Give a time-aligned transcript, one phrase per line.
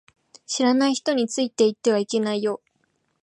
[0.47, 2.59] 知らない人についていってはいけないよ